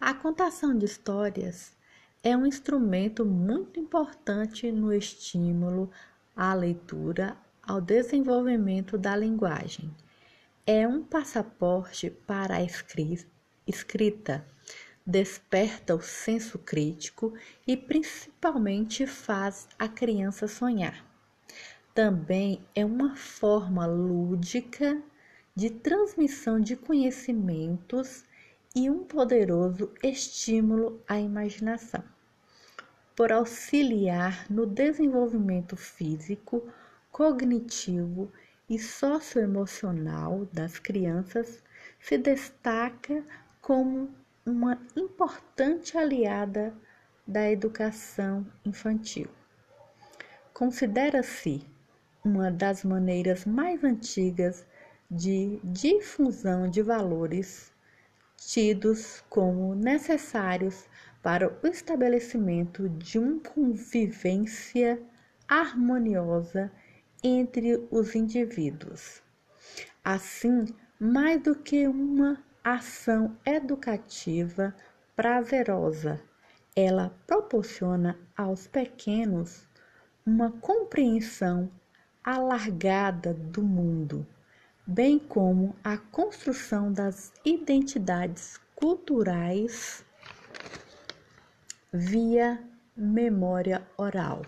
A 0.00 0.14
contação 0.14 0.78
de 0.78 0.86
histórias 0.86 1.76
é 2.22 2.34
um 2.34 2.46
instrumento 2.46 3.26
muito 3.26 3.78
importante 3.78 4.72
no 4.72 4.90
estímulo 4.90 5.90
à 6.34 6.54
leitura, 6.54 7.36
ao 7.62 7.78
desenvolvimento 7.78 8.96
da 8.96 9.14
linguagem. 9.14 9.94
É 10.66 10.88
um 10.88 11.02
passaporte 11.02 12.08
para 12.08 12.56
a 12.56 12.62
escrita 13.66 14.46
desperta 15.06 15.94
o 15.94 16.00
senso 16.00 16.58
crítico 16.58 17.34
e 17.66 17.76
principalmente 17.76 19.06
faz 19.06 19.68
a 19.78 19.86
criança 19.86 20.48
sonhar. 20.48 21.04
Também 21.94 22.62
é 22.74 22.82
uma 22.82 23.14
forma 23.14 23.84
lúdica 23.84 25.02
de 25.54 25.68
transmissão 25.68 26.58
de 26.58 26.76
conhecimentos 26.76 28.24
e 28.74 28.88
um 28.88 29.04
poderoso 29.04 29.92
estímulo 30.02 31.02
à 31.06 31.20
imaginação. 31.20 32.02
Por 33.14 33.30
auxiliar 33.30 34.50
no 34.50 34.64
desenvolvimento 34.64 35.76
físico, 35.76 36.66
cognitivo 37.12 38.32
e 38.68 38.78
socioemocional 38.78 40.46
das 40.52 40.78
crianças, 40.78 41.62
se 42.00 42.18
destaca 42.18 43.24
como 43.60 44.10
uma 44.44 44.78
importante 44.96 45.96
aliada 45.96 46.74
da 47.26 47.50
educação 47.50 48.46
infantil. 48.64 49.28
Considera-se 50.52 51.66
uma 52.24 52.50
das 52.50 52.84
maneiras 52.84 53.44
mais 53.44 53.82
antigas 53.82 54.66
de 55.10 55.60
difusão 55.62 56.68
de 56.68 56.82
valores 56.82 57.72
tidos 58.36 59.22
como 59.28 59.74
necessários 59.74 60.86
para 61.22 61.48
o 61.62 61.66
estabelecimento 61.66 62.88
de 62.88 63.18
uma 63.18 63.40
convivência 63.40 65.00
harmoniosa 65.48 66.70
entre 67.24 67.88
os 67.90 68.14
indivíduos. 68.14 69.22
Assim, 70.04 70.66
mais 71.00 71.42
do 71.42 71.54
que 71.54 71.88
uma 71.88 72.44
ação 72.62 73.34
educativa 73.46 74.74
prazerosa. 75.16 76.20
Ela 76.76 77.16
proporciona 77.26 78.18
aos 78.36 78.66
pequenos 78.66 79.66
uma 80.26 80.50
compreensão 80.50 81.70
alargada 82.22 83.32
do 83.32 83.62
mundo, 83.62 84.26
bem 84.86 85.18
como 85.18 85.74
a 85.82 85.96
construção 85.96 86.92
das 86.92 87.32
identidades 87.44 88.60
culturais 88.74 90.04
via 91.92 92.62
memória 92.96 93.86
oral. 93.96 94.42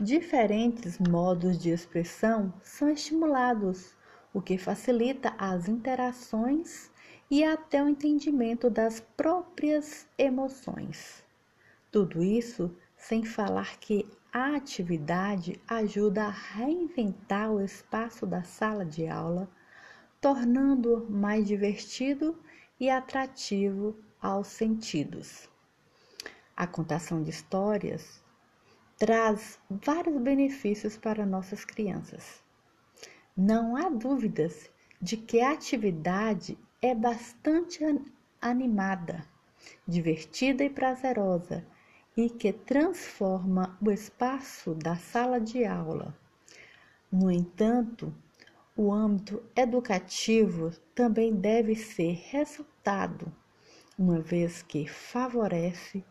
Diferentes 0.00 0.98
modos 0.98 1.56
de 1.56 1.70
expressão 1.70 2.52
são 2.64 2.90
estimulados 2.90 3.94
o 4.32 4.42
que 4.42 4.58
facilita 4.58 5.32
as 5.38 5.68
interações 5.68 6.90
e 7.30 7.44
até 7.44 7.80
o 7.80 7.88
entendimento 7.88 8.68
das 8.68 8.98
próprias 8.98 10.08
emoções. 10.18 11.22
Tudo 11.92 12.24
isso 12.24 12.76
sem 12.96 13.24
falar 13.24 13.78
que 13.78 14.04
a 14.32 14.56
atividade 14.56 15.62
ajuda 15.68 16.24
a 16.24 16.30
reinventar 16.30 17.52
o 17.52 17.62
espaço 17.62 18.26
da 18.26 18.42
sala 18.42 18.84
de 18.84 19.06
aula, 19.06 19.48
tornando-o 20.20 21.08
mais 21.08 21.46
divertido 21.46 22.36
e 22.80 22.90
atrativo 22.90 23.96
aos 24.20 24.48
sentidos. 24.48 25.48
A 26.56 26.66
contação 26.66 27.22
de 27.22 27.30
histórias 27.30 28.23
traz 28.98 29.58
vários 29.68 30.20
benefícios 30.20 30.96
para 30.96 31.26
nossas 31.26 31.64
crianças. 31.64 32.42
Não 33.36 33.76
há 33.76 33.88
dúvidas 33.88 34.70
de 35.00 35.16
que 35.16 35.40
a 35.40 35.52
atividade 35.52 36.56
é 36.80 36.94
bastante 36.94 37.84
animada, 38.40 39.26
divertida 39.86 40.64
e 40.64 40.70
prazerosa 40.70 41.66
e 42.16 42.30
que 42.30 42.52
transforma 42.52 43.76
o 43.80 43.90
espaço 43.90 44.74
da 44.74 44.96
sala 44.96 45.40
de 45.40 45.64
aula. 45.64 46.16
No 47.10 47.30
entanto, 47.30 48.14
o 48.76 48.92
âmbito 48.92 49.42
educativo 49.56 50.70
também 50.94 51.34
deve 51.34 51.74
ser 51.74 52.12
ressaltado, 52.30 53.32
uma 53.98 54.20
vez 54.20 54.62
que 54.62 54.86
favorece 54.86 56.04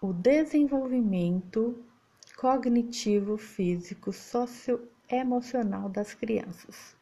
o 0.00 0.12
desenvolvimento 0.12 1.84
cognitivo, 2.40 3.36
físico, 3.36 4.14
socioemocional 4.14 5.90
das 5.90 6.14
crianças. 6.14 6.96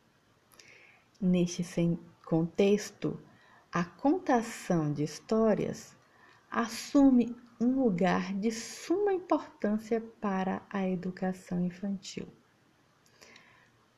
Neste 1.21 1.65
contexto, 2.25 3.23
a 3.71 3.85
contação 3.85 4.93
de 4.93 5.05
histórias 5.05 5.97
assume 6.51 7.37
um 7.61 7.85
lugar 7.85 8.35
de 8.35 8.51
suma 8.51 9.13
importância 9.13 10.01
para 10.21 10.61
a 10.69 10.89
educação 10.89 11.65
infantil. 11.65 12.27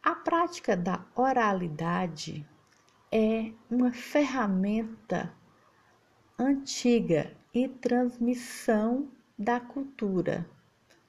A 0.03 0.14
prática 0.14 0.76
da 0.76 1.07
oralidade 1.16 2.46
é 3.11 3.50
uma 3.70 3.92
ferramenta 3.94 5.35
antiga 6.38 7.35
e 7.55 7.66
transmissão 7.66 9.11
da 9.38 9.59
cultura, 9.59 10.46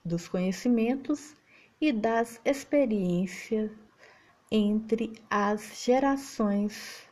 dos 0.03 0.27
conhecimentos 0.27 1.35
e 1.79 1.91
das 1.91 2.39
experiências 2.43 3.71
entre 4.51 5.13
as 5.29 5.83
gerações 5.83 7.07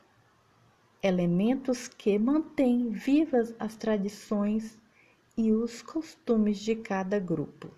elementos 1.01 1.87
que 1.87 2.19
mantêm 2.19 2.89
vivas 2.89 3.55
as 3.57 3.75
tradições 3.75 4.79
e 5.37 5.51
os 5.51 5.81
costumes 5.81 6.59
de 6.59 6.75
cada 6.75 7.17
grupo. 7.19 7.71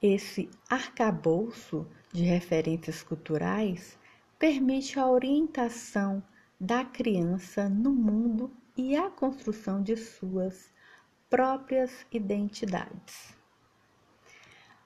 Esse 0.00 0.48
arcabouço 0.68 1.86
de 2.12 2.22
referências 2.22 3.02
culturais 3.02 3.98
permite 4.38 5.00
a 5.00 5.08
orientação 5.08 6.22
da 6.60 6.84
criança 6.84 7.68
no 7.68 7.90
mundo 7.90 8.52
e 8.76 8.96
a 8.96 9.10
construção 9.10 9.82
de 9.82 9.96
suas 9.96 10.72
próprias 11.30 12.06
identidades. 12.12 13.34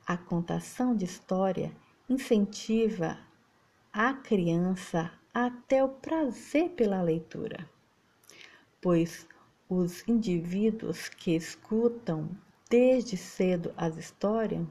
A 0.06 0.16
contação 0.16 0.96
de 0.96 1.04
história 1.04 1.72
incentiva 2.08 3.18
a 3.92 4.12
criança 4.14 5.10
até 5.34 5.82
o 5.82 5.88
prazer 5.88 6.70
pela 6.70 7.02
leitura, 7.02 7.68
pois 8.80 9.26
os 9.68 10.06
indivíduos 10.08 11.08
que 11.08 11.34
escutam 11.34 12.30
desde 12.70 13.16
cedo 13.16 13.72
as 13.76 13.96
histórias 13.96 14.66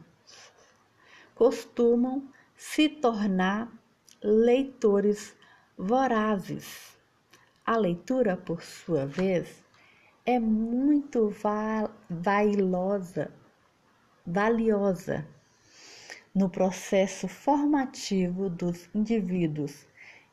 costumam 1.35 2.27
se 2.55 2.89
tornar 2.89 3.71
leitores 4.23 5.35
vorazes. 5.77 6.97
A 7.65 7.77
leitura, 7.77 8.37
por 8.37 8.63
sua 8.63 9.05
vez, 9.05 9.63
é 10.27 10.39
muito 10.41 11.33
vailosa, 12.09 13.31
valiosa 14.25 15.25
no 16.35 16.49
processo 16.49 17.29
formativo 17.29 18.49
dos 18.49 18.89
indivíduos 18.93 19.87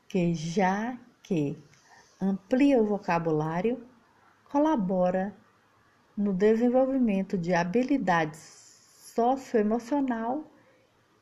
que 0.09 0.33
já 0.33 0.99
que 1.23 1.57
amplia 2.21 2.81
o 2.81 2.85
vocabulário, 2.85 3.81
colabora 4.51 5.33
no 6.17 6.33
desenvolvimento 6.33 7.37
de 7.37 7.53
habilidades 7.53 8.65
socioemocional 9.15 10.43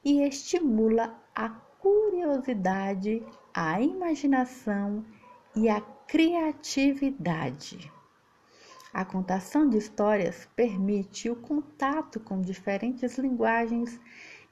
e 0.04 0.24
estimula 0.24 1.16
a 1.36 1.50
curiosidade, 1.50 3.24
a 3.54 3.80
imaginação 3.80 5.06
e 5.56 5.70
a 5.70 5.80
criatividade. 6.08 7.94
A 8.94 9.04
contação 9.04 9.68
de 9.68 9.76
histórias 9.76 10.48
permite 10.56 11.28
o 11.28 11.36
contato 11.36 12.20
com 12.20 12.40
diferentes 12.40 13.18
linguagens 13.18 14.00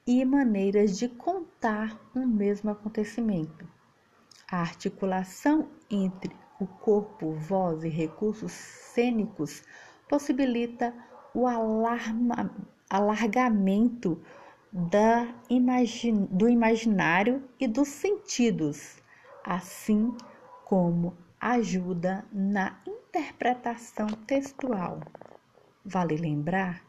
e 0.04 0.24
maneiras 0.24 0.98
de 0.98 1.08
contar 1.08 1.96
um 2.12 2.26
mesmo 2.26 2.68
acontecimento. 2.68 3.64
A 4.50 4.60
articulação 4.60 5.68
entre 5.88 6.34
o 6.58 6.66
corpo, 6.66 7.32
voz 7.34 7.84
e 7.84 7.88
recursos 7.88 8.50
cênicos 8.50 9.62
possibilita 10.08 10.92
o 11.32 11.46
alarma, 11.46 12.50
alargamento 12.90 14.20
da 14.72 15.32
do 16.30 16.48
imaginário 16.48 17.48
e 17.60 17.68
dos 17.68 17.88
sentidos, 17.88 18.96
assim 19.44 20.12
como 20.64 21.16
ajuda 21.38 22.24
na 22.32 22.80
interpretação 23.14 24.06
textual. 24.26 25.00
Vale 25.84 26.16
lembrar 26.16 26.82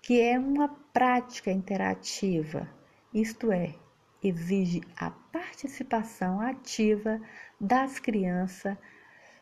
que 0.00 0.20
é 0.20 0.38
uma 0.38 0.68
prática 0.68 1.50
interativa, 1.50 2.68
isto 3.12 3.50
é, 3.50 3.74
exige 4.22 4.82
a 4.96 5.10
participação 5.10 6.40
ativa 6.40 7.20
das 7.60 7.98
crianças 7.98 8.76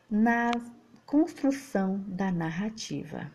na 0.09 0.49
construção 1.05 2.03
da 2.07 2.31
narrativa. 2.31 3.31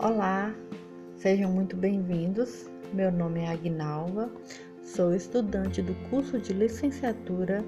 Olá, 0.00 0.52
sejam 1.18 1.52
muito 1.52 1.76
bem-vindos. 1.76 2.66
Meu 2.92 3.12
nome 3.12 3.40
é 3.40 3.48
Agnalva, 3.48 4.32
sou 4.94 5.14
estudante 5.14 5.82
do 5.82 5.94
curso 6.08 6.38
de 6.38 6.52
licenciatura 6.52 7.62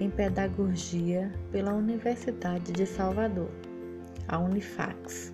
em 0.00 0.10
Pedagogia 0.10 1.32
pela 1.50 1.72
Universidade 1.72 2.72
de 2.72 2.84
Salvador, 2.84 3.48
a 4.28 4.38
Unifax. 4.38 5.32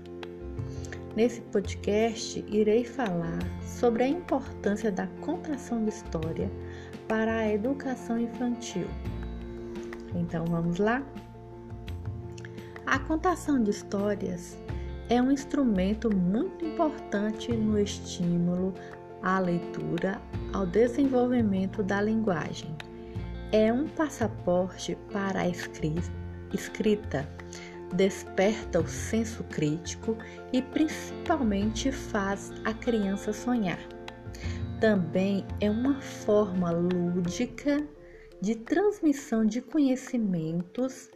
Nesse 1.16 1.40
podcast, 1.42 2.44
irei 2.48 2.84
falar 2.84 3.38
sobre 3.66 4.04
a 4.04 4.08
importância 4.08 4.92
da 4.92 5.08
contação 5.22 5.82
de 5.82 5.90
história 5.90 6.50
para 7.08 7.38
a 7.38 7.52
educação 7.52 8.18
infantil. 8.18 8.86
Então 10.14 10.44
vamos 10.46 10.78
lá? 10.78 11.04
A 12.86 12.98
contação 13.00 13.60
de 13.60 13.70
histórias 13.70 14.56
é 15.08 15.20
um 15.20 15.32
instrumento 15.32 16.14
muito 16.14 16.64
importante 16.64 17.52
no 17.52 17.78
estímulo 17.78 18.72
à 19.24 19.40
leitura, 19.40 20.20
ao 20.52 20.64
desenvolvimento 20.64 21.82
da 21.82 22.00
linguagem. 22.00 22.76
É 23.50 23.72
um 23.72 23.88
passaporte 23.88 24.96
para 25.10 25.40
a 25.40 25.48
escrita 25.48 27.28
desperta 27.94 28.80
o 28.80 28.86
senso 28.86 29.44
crítico 29.44 30.16
e 30.52 30.60
principalmente 30.60 31.92
faz 31.92 32.52
a 32.64 32.74
criança 32.74 33.32
sonhar. 33.32 33.78
Também 34.80 35.46
é 35.60 35.70
uma 35.70 36.00
forma 36.00 36.70
lúdica 36.70 37.86
de 38.40 38.56
transmissão 38.56 39.46
de 39.46 39.62
conhecimentos 39.62 41.08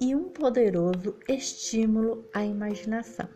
e 0.00 0.14
um 0.14 0.24
poderoso 0.24 1.16
estímulo 1.28 2.24
à 2.34 2.44
imaginação. 2.44 3.28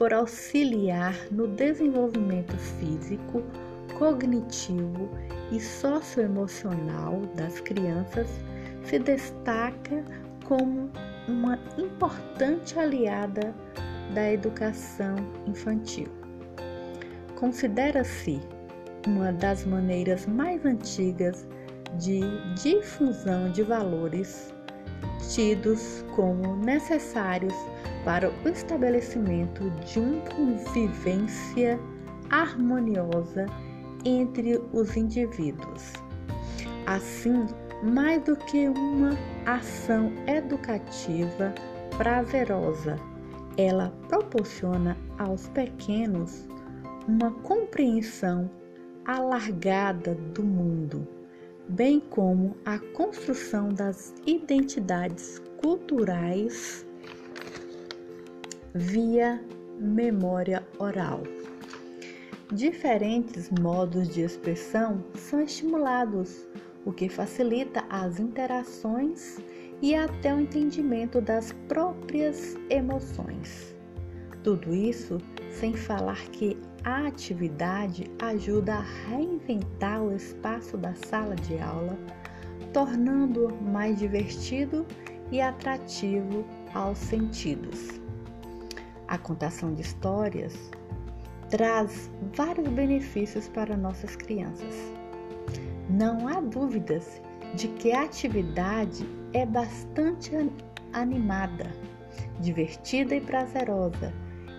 Por 0.00 0.14
auxiliar 0.14 1.14
no 1.30 1.46
desenvolvimento 1.46 2.56
físico, 2.56 3.42
cognitivo 3.98 5.10
e 5.52 5.60
socioemocional 5.60 7.20
das 7.36 7.60
crianças, 7.60 8.26
se 8.82 8.98
destaca 8.98 10.02
como 10.46 10.90
uma 11.28 11.58
importante 11.76 12.78
aliada 12.78 13.54
da 14.14 14.32
educação 14.32 15.16
infantil. 15.46 16.08
Considera-se 17.38 18.40
uma 19.06 19.34
das 19.34 19.66
maneiras 19.66 20.24
mais 20.24 20.64
antigas 20.64 21.46
de 21.98 22.20
difusão 22.54 23.52
de 23.52 23.62
valores 23.62 24.50
tidos 25.34 26.02
como 26.16 26.56
necessários 26.56 27.54
para 28.04 28.30
o 28.30 28.48
estabelecimento 28.48 29.68
de 29.84 29.98
uma 29.98 30.20
convivência 30.30 31.78
harmoniosa 32.30 33.46
entre 34.04 34.60
os 34.72 34.96
indivíduos. 34.96 35.92
Assim, 36.86 37.46
mais 37.82 38.22
do 38.24 38.36
que 38.36 38.68
uma 38.68 39.16
ação 39.46 40.12
educativa 40.26 41.54
prazerosa, 41.96 42.96
ela 43.56 43.92
proporciona 44.08 44.96
aos 45.18 45.48
pequenos 45.48 46.48
uma 47.06 47.30
compreensão 47.30 48.50
alargada 49.04 50.14
do 50.14 50.42
mundo, 50.42 51.06
bem 51.68 52.00
como 52.00 52.56
a 52.64 52.78
construção 52.78 53.68
das 53.70 54.14
identidades 54.26 55.40
culturais 55.60 56.86
via 58.74 59.42
memória 59.78 60.66
oral. 60.78 61.22
Diferentes 62.52 63.50
modos 63.60 64.08
de 64.08 64.22
expressão 64.22 65.04
são 65.14 65.40
estimulados, 65.40 66.48
o 66.84 66.92
que 66.92 67.08
facilita 67.08 67.84
as 67.88 68.18
interações 68.18 69.38
e 69.82 69.94
até 69.94 70.34
o 70.34 70.40
entendimento 70.40 71.20
das 71.20 71.52
próprias 71.68 72.56
emoções. 72.68 73.76
Tudo 74.42 74.74
isso 74.74 75.18
sem 75.50 75.74
falar 75.74 76.20
que 76.30 76.56
a 76.84 77.06
atividade 77.06 78.04
ajuda 78.20 78.74
a 78.74 78.84
reinventar 79.08 80.02
o 80.02 80.14
espaço 80.14 80.76
da 80.76 80.94
sala 80.94 81.34
de 81.36 81.58
aula, 81.58 81.98
tornando-o 82.72 83.62
mais 83.62 83.98
divertido 83.98 84.86
e 85.30 85.40
atrativo 85.40 86.44
aos 86.74 86.98
sentidos. 86.98 87.99
A 89.10 89.18
contação 89.18 89.74
de 89.74 89.82
histórias 89.82 90.70
traz 91.48 92.08
vários 92.32 92.68
benefícios 92.68 93.48
para 93.48 93.76
nossas 93.76 94.14
crianças. 94.14 94.72
Não 95.88 96.28
há 96.28 96.40
dúvidas 96.40 97.20
de 97.56 97.66
que 97.66 97.90
a 97.90 98.04
atividade 98.04 99.04
é 99.32 99.44
bastante 99.44 100.30
animada, 100.92 101.72
divertida 102.38 103.16
e 103.16 103.20
prazerosa 103.20 104.14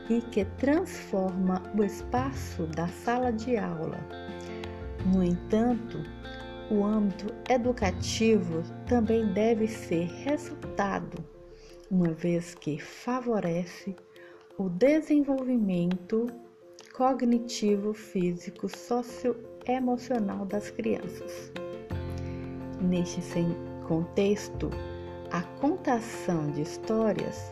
e 0.10 0.22
que 0.22 0.44
transforma 0.44 1.64
o 1.74 1.82
espaço 1.82 2.68
da 2.68 2.90
sala 2.90 3.32
de 3.32 3.56
aula. 3.56 4.00
No 5.06 5.24
entanto, 5.24 6.04
o 6.70 6.84
âmbito 6.84 7.34
educativo 7.50 8.64
também 8.86 9.32
deve 9.32 9.70
ser 9.70 10.08
ressaltado, 10.26 11.24
uma 11.90 12.12
vez 12.12 12.54
que 12.54 12.78
favorece 12.78 13.96
o 14.58 14.70
desenvolvimento 14.70 16.28
cognitivo, 16.94 17.94
físico, 17.94 18.68
socioemocional 18.68 20.46
das 20.46 20.70
crianças. 20.70 21.52
Neste 22.82 23.22
contexto, 23.88 24.70
a 25.32 25.42
contação 25.60 26.52
de 26.52 26.62
histórias 26.62 27.52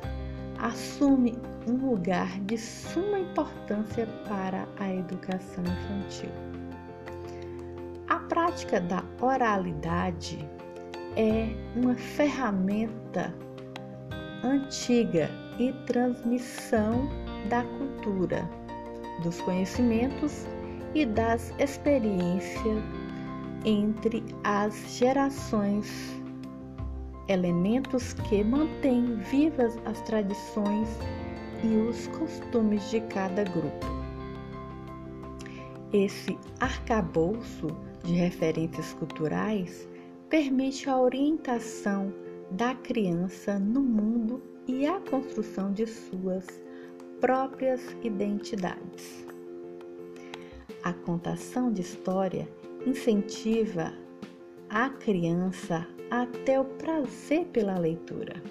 assume 0.59 1.37
um 1.67 1.89
lugar 1.89 2.39
de 2.41 2.57
suma 2.57 3.19
importância 3.19 4.05
para 4.27 4.67
a 4.77 4.93
educação 4.93 5.63
infantil. 5.63 6.29
A 8.09 8.19
prática 8.19 8.81
da 8.81 9.03
oralidade 9.21 10.37
é 11.15 11.47
uma 11.75 11.95
ferramenta 11.95 13.33
antiga 14.43 15.29
e 15.59 15.73
transmissão 15.85 17.09
da 17.49 17.63
cultura, 17.63 18.49
dos 19.21 19.39
conhecimentos 19.41 20.47
e 20.95 21.05
das 21.05 21.53
experiências 21.59 22.81
entre 23.65 24.23
as 24.43 24.97
gerações, 24.97 25.91
elementos 27.27 28.13
que 28.13 28.43
mantêm 28.43 29.15
vivas 29.17 29.77
as 29.85 30.01
tradições 30.01 30.87
e 31.63 31.75
os 31.75 32.07
costumes 32.07 32.89
de 32.89 33.01
cada 33.01 33.43
grupo. 33.43 33.85
Esse 35.91 36.37
arcabouço 36.59 37.67
de 38.03 38.13
referências 38.13 38.93
culturais 38.93 39.87
permite 40.29 40.89
a 40.89 40.97
orientação 40.97 42.13
da 42.51 42.73
criança 42.75 43.59
no 43.59 43.81
mundo 43.81 44.41
e 44.67 44.85
a 44.85 44.99
construção 44.99 45.73
de 45.73 45.85
suas 45.87 46.45
próprias 47.19 47.81
identidades. 48.03 49.25
A 50.83 50.93
contação 50.93 51.71
de 51.71 51.81
história 51.81 52.47
incentiva 52.85 53.93
a 54.69 54.89
criança 54.89 55.87
até 56.11 56.59
o 56.59 56.65
prazer 56.65 57.45
pela 57.47 57.77
leitura, 57.77 58.41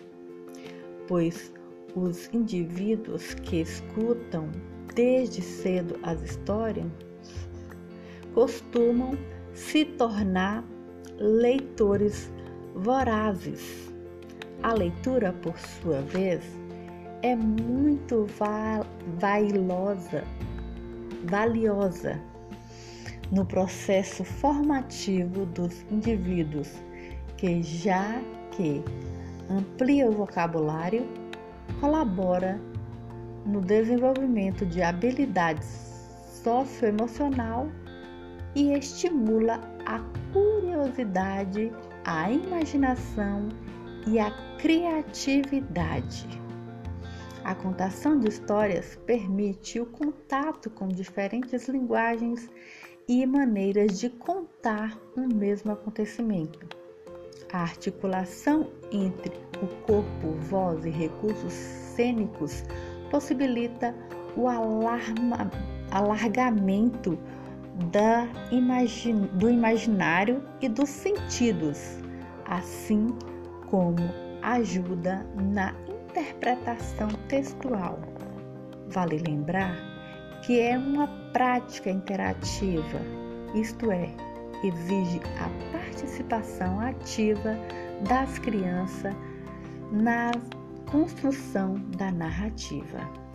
pois 1.07 1.53
os 1.95 2.29
indivíduos 2.33 3.35
que 3.35 3.61
escutam 3.61 4.51
desde 4.95 5.41
cedo 5.41 5.99
as 6.03 6.21
histórias 6.23 6.87
costumam 8.35 9.13
se 9.53 9.85
tornar 9.85 10.65
leitores 11.19 12.33
vorazes. 12.75 13.93
A 14.63 14.75
leitura, 14.75 15.33
por 15.33 15.57
sua 15.57 16.01
vez, 16.01 16.43
é 17.23 17.37
muito 17.37 18.27
vailosa, 19.19 20.25
valiosa 21.25 22.21
no 23.31 23.45
processo 23.45 24.25
formativo 24.25 25.47
dos 25.47 25.85
indivíduos, 25.91 26.71
que 27.37 27.63
já 27.63 28.21
que 28.53 28.83
amplia 29.49 30.09
o 30.09 30.13
vocabulário, 30.13 31.07
colabora 31.81 32.61
no 33.47 33.61
desenvolvimento 33.61 34.67
de 34.67 34.83
habilidades 34.83 35.89
socioemocional 36.43 37.69
e 38.55 38.73
estimula 38.73 39.61
a 39.87 40.01
curiosidade, 40.33 41.73
a 42.05 42.31
imaginação 42.31 43.49
e 44.07 44.19
a 44.19 44.31
criatividade. 44.59 46.27
A 47.45 47.55
contação 47.55 48.19
de 48.19 48.29
histórias 48.29 48.99
permite 49.07 49.81
o 49.81 49.87
contato 49.87 50.69
com 50.69 50.89
diferentes 50.89 51.69
linguagens 51.69 52.51
e 53.09 53.25
maneiras 53.25 53.99
de 53.99 54.11
contar 54.11 54.99
um 55.17 55.27
mesmo 55.27 55.73
acontecimento. 55.73 56.69
A 57.53 57.63
articulação 57.63 58.71
entre 58.93 59.33
o 59.63 59.67
corpo, 59.87 60.33
voz 60.51 60.85
e 60.85 60.91
recursos 60.91 61.53
cênicos 61.53 62.65
possibilita 63.11 63.95
o 64.37 64.47
alarma, 64.47 65.51
alargamento 65.91 67.19
da 67.91 68.29
imagin, 68.51 69.23
do 69.35 69.49
imaginário 69.49 70.43
e 70.61 70.69
dos 70.69 70.91
sentidos, 70.91 71.97
assim 72.45 73.09
como 73.71 74.03
ajuda 74.43 75.27
na 75.35 75.75
interpretação 75.89 77.09
textual. 77.29 77.99
Vale 78.89 79.19
lembrar 79.19 79.77
que 80.45 80.61
é 80.61 80.79
uma 80.79 81.07
prática 81.33 81.91
interativa, 81.91 83.01
isto 83.55 83.91
é, 83.91 84.09
exige 84.65 85.21
a 85.41 85.73
participação 85.73 86.81
ativa 86.81 87.57
das 88.09 88.39
crianças 88.39 89.15
na 89.93 90.31
construção 90.91 91.75
da 91.97 92.11
narrativa. 92.11 93.28